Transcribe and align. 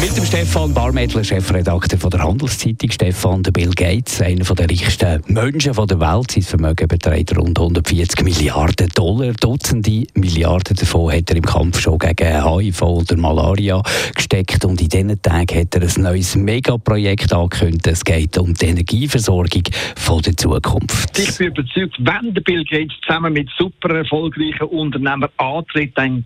mit 0.00 0.16
dem 0.16 0.24
Stefan 0.24 0.72
Barmettler, 0.72 1.24
Chefredakteur 1.24 2.10
der 2.10 2.22
Handelszeitung. 2.22 2.90
Stefan, 2.90 3.42
der 3.42 3.50
Bill 3.50 3.70
Gates, 3.70 4.20
einer 4.20 4.44
der 4.44 4.68
reichsten 4.68 5.22
Menschen 5.26 5.72
der 5.72 6.00
Welt. 6.00 6.30
Sein 6.30 6.42
Vermögen 6.42 6.88
beträgt 6.88 7.36
rund 7.36 7.58
140 7.58 8.22
Milliarden 8.22 8.88
Dollar. 8.94 9.32
Dutzende 9.34 10.06
Milliarden 10.14 10.76
davon 10.76 11.12
hat 11.12 11.30
er 11.30 11.36
im 11.36 11.44
Kampf 11.44 11.80
schon 11.80 11.98
gegen 11.98 12.44
HIV 12.44 12.82
oder 12.82 13.16
Malaria 13.16 13.82
gesteckt. 14.14 14.64
Und 14.64 14.80
in 14.80 14.88
diesen 14.88 15.20
Tagen 15.22 15.60
hat 15.60 15.74
er 15.74 15.82
ein 15.82 16.02
neues 16.02 16.36
Megaprojekt 16.36 17.32
angekündigt. 17.32 17.86
Es 17.86 18.04
geht 18.04 18.38
um 18.38 18.54
die 18.54 18.66
Energieversorgung 18.66 19.64
von 19.96 20.22
der 20.22 20.36
Zukunft. 20.36 21.18
Ich 21.18 21.36
bin 21.38 21.48
überzeugt, 21.48 21.96
wenn 21.98 22.32
der 22.34 22.40
Bill 22.42 22.64
Gates 22.64 22.94
zusammen 23.04 23.32
mit 23.32 23.48
super 23.58 23.94
erfolgreichen 23.96 24.68
Unternehmern 24.68 25.30
antritt, 25.36 25.96
dann 25.96 26.24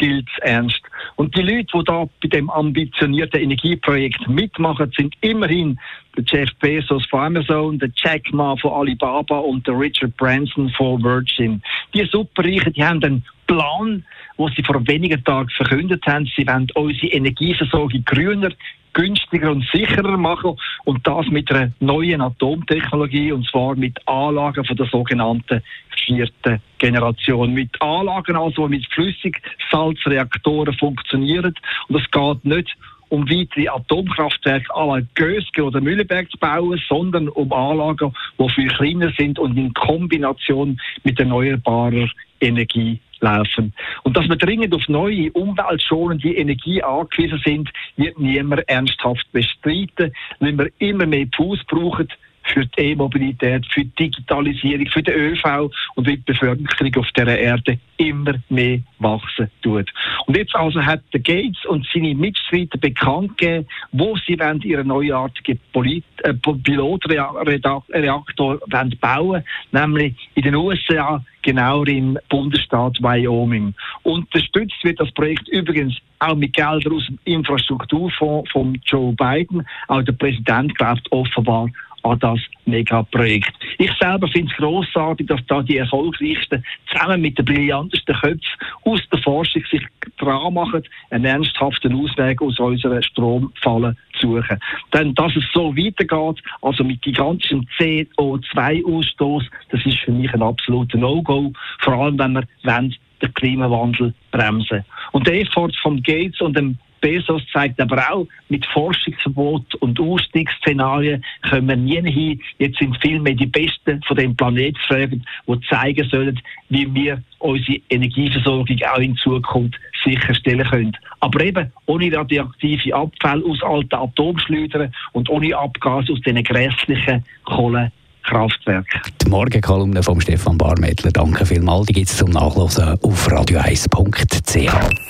gilt 0.00 0.26
es 0.32 0.42
ernst. 0.42 0.80
Und 1.16 1.36
die 1.36 1.42
Leute, 1.42 1.66
die 1.74 1.84
da 1.84 2.08
bei 2.22 2.28
dem 2.28 2.48
ambitionierten 2.48 3.40
Energieprojekt 3.40 4.26
mitmachen, 4.28 4.90
sind 4.96 5.14
immerhin 5.20 5.78
der 6.16 6.24
Jeff 6.26 6.50
Bezos 6.58 7.06
von 7.06 7.20
Amazon, 7.20 7.78
der 7.78 7.90
Jack 7.94 8.32
Ma 8.32 8.56
von 8.56 8.72
Alibaba 8.72 9.38
und 9.38 9.66
der 9.66 9.78
Richard 9.78 10.16
Branson 10.16 10.70
von 10.70 11.02
Virgin. 11.04 11.62
Die 11.92 12.04
Superreichen, 12.06 12.72
die 12.72 12.82
haben 12.82 13.04
einen 13.04 13.24
Plan, 13.50 14.04
wo 14.36 14.48
sie 14.48 14.62
vor 14.62 14.86
wenigen 14.86 15.24
Tagen 15.24 15.50
verkündet 15.50 16.06
haben, 16.06 16.30
sie 16.36 16.46
wollen 16.46 16.68
unsere 16.74 17.08
Energieversorgung 17.08 18.04
grüner, 18.04 18.50
günstiger 18.92 19.50
und 19.50 19.66
sicherer 19.72 20.16
machen. 20.16 20.56
Und 20.84 21.04
das 21.04 21.26
mit 21.26 21.50
einer 21.50 21.72
neuen 21.80 22.20
Atomtechnologie 22.20 23.32
und 23.32 23.44
zwar 23.48 23.74
mit 23.74 23.98
Anlagen 24.06 24.64
von 24.64 24.76
der 24.76 24.86
sogenannten 24.86 25.62
vierten 26.06 26.62
Generation. 26.78 27.52
Mit 27.52 27.70
Anlagen 27.82 28.36
also, 28.36 28.68
die 28.68 28.76
mit 28.76 28.86
Flüssigsalzreaktoren 28.92 30.74
funktionieren. 30.74 31.54
Und 31.88 32.00
es 32.00 32.08
geht 32.08 32.44
nicht 32.44 32.76
um 33.08 33.28
weitere 33.28 33.66
Atomkraftwerke 33.66 34.72
à 34.72 34.86
la 34.86 35.04
Gösge 35.16 35.64
oder 35.64 35.80
Mühleberg 35.80 36.30
zu 36.30 36.38
bauen, 36.38 36.80
sondern 36.88 37.28
um 37.30 37.52
Anlagen, 37.52 38.14
die 38.38 38.48
viel 38.50 38.68
kleiner 38.68 39.12
sind 39.18 39.40
und 39.40 39.56
in 39.56 39.74
Kombination 39.74 40.80
mit 41.02 41.18
erneuerbarer 41.18 42.08
Energie 42.40 43.00
laufen. 43.20 43.72
Und 44.02 44.16
dass 44.16 44.28
wir 44.28 44.36
dringend 44.36 44.74
auf 44.74 44.88
neue, 44.88 45.30
umweltschonende 45.32 46.34
Energie 46.34 46.82
angewiesen 46.82 47.40
sind, 47.44 47.70
wird 47.96 48.18
niemand 48.18 48.68
ernsthaft 48.68 49.30
bestreiten, 49.32 50.12
weil 50.38 50.58
wir 50.58 50.70
immer 50.78 51.06
mehr 51.06 51.26
Fuß 51.36 51.64
brauchen 51.66 52.08
für 52.52 52.66
die 52.66 52.92
E-Mobilität, 52.92 53.66
für 53.72 53.84
die 53.84 53.94
Digitalisierung, 53.98 54.86
für 54.86 55.02
den 55.02 55.14
ÖV 55.14 55.70
und 55.94 56.06
wie 56.06 56.16
die 56.16 56.22
Bevölkerung 56.22 56.94
auf 56.96 57.06
dieser 57.16 57.38
Erde 57.38 57.78
immer 57.96 58.34
mehr 58.48 58.80
wachsen 58.98 59.50
tut. 59.62 59.90
Und 60.26 60.36
jetzt 60.36 60.54
also 60.54 60.84
hat 60.84 61.02
der 61.12 61.20
Gates 61.20 61.64
und 61.66 61.86
seine 61.92 62.14
Mitstreiter 62.14 62.78
bekannt 62.78 63.36
gegeben, 63.38 63.66
wo 63.92 64.16
sie 64.26 64.38
wollen 64.38 64.60
ihren 64.62 64.88
neuartigen 64.88 65.60
Polit 65.72 66.04
äh, 66.22 66.34
Pilotreaktor 66.34 68.58
bauen 69.00 69.44
nämlich 69.72 70.14
in 70.34 70.42
den 70.42 70.54
USA, 70.54 71.24
genauer 71.42 71.88
im 71.88 72.18
Bundesstaat 72.28 73.00
Wyoming. 73.00 73.74
Unterstützt 74.02 74.76
wird 74.82 75.00
das 75.00 75.10
Projekt 75.12 75.48
übrigens 75.48 75.96
auch 76.18 76.36
mit 76.36 76.54
Geldern 76.54 76.92
aus 76.92 77.06
dem 77.06 77.18
Infrastrukturfonds 77.24 78.50
von 78.50 78.78
Joe 78.84 79.14
Biden. 79.14 79.66
Auch 79.88 80.02
der 80.02 80.12
Präsident 80.12 80.76
glaubt 80.76 81.10
offenbar 81.10 81.70
an 82.02 82.18
das 82.18 82.38
Megaprojekt. 82.64 83.52
Ich 83.78 83.90
selber 84.00 84.28
finde 84.28 84.50
es 84.50 84.56
grossartig, 84.56 85.26
dass 85.26 85.40
da 85.46 85.62
die 85.62 85.78
Erfolgreichsten 85.78 86.64
zusammen 86.90 87.20
mit 87.20 87.38
den 87.38 87.44
brillantesten 87.44 88.14
Köpfen 88.14 88.40
aus 88.84 89.00
der 89.12 89.18
Forschung 89.20 89.62
sich 89.70 89.82
dran 90.18 90.54
machen, 90.54 90.82
einen 91.10 91.24
ernsthaften 91.24 91.94
Ausweg 91.94 92.40
aus 92.42 92.58
unserer 92.58 93.02
Stromfalle 93.02 93.96
zu 94.18 94.36
suchen. 94.36 94.58
Denn 94.92 95.14
dass 95.14 95.34
es 95.36 95.44
so 95.52 95.76
weitergeht, 95.76 96.42
also 96.62 96.84
mit 96.84 97.02
gigantischem 97.02 97.66
CO2-Ausstoß, 97.78 99.44
das 99.70 99.86
ist 99.86 99.98
für 99.98 100.12
mich 100.12 100.32
ein 100.32 100.42
absoluter 100.42 100.98
No-Go, 100.98 101.52
vor 101.80 101.94
allem 101.94 102.18
wenn 102.18 102.32
wir 102.32 102.44
wollen, 102.64 102.94
den 103.22 103.34
Klimawandel 103.34 104.14
bremsen. 104.30 104.84
Und 105.12 105.26
der 105.26 105.40
Effort 105.40 105.72
von 105.82 106.02
Gates 106.02 106.40
und 106.40 106.56
dem 106.56 106.78
Bezos 107.00 107.42
zeigt 107.52 107.80
aber 107.80 108.10
auch, 108.10 108.26
mit 108.48 108.64
Forschungsverbot 108.66 109.74
und 109.76 109.98
Ausstiegsszenarien 109.98 111.24
können 111.42 111.68
wir 111.68 111.76
nie 111.76 112.10
hin. 112.10 112.40
Jetzt 112.58 112.78
sind 112.78 112.96
vielmehr 113.00 113.34
die 113.34 113.46
Besten 113.46 114.02
von 114.06 114.16
dem 114.16 114.36
Planeten 114.36 114.74
gefragt, 114.74 115.14
die 115.46 115.60
zeigen 115.68 116.08
sollen, 116.10 116.40
wie 116.68 116.92
wir 116.94 117.22
unsere 117.38 117.78
Energieversorgung 117.88 118.78
auch 118.92 118.98
in 118.98 119.16
Zukunft 119.16 119.78
sicherstellen 120.04 120.66
können. 120.68 120.96
Aber 121.20 121.44
eben 121.44 121.72
ohne 121.86 122.12
radioaktive 122.12 122.94
Abfälle 122.94 123.44
aus 123.44 123.62
alten 123.62 123.94
Atomschleudern 123.94 124.92
und 125.12 125.28
ohne 125.28 125.56
Abgas 125.56 126.10
aus 126.10 126.20
diesen 126.20 126.42
grässlichen 126.42 127.24
Kohlen. 127.44 127.90
Kraftwerk. 128.22 128.86
Die 129.24 129.30
Morgenkolumne 129.30 130.02
von 130.02 130.20
Stefan 130.20 130.58
Barmettler, 130.58 131.10
danke 131.10 131.46
vielmals. 131.46 131.86
Die 131.86 131.94
gibt 131.94 132.10
es 132.10 132.18
zum 132.18 132.30
Nachlesen 132.30 132.98
auf 133.02 133.28
radio1.ch. 133.28 135.09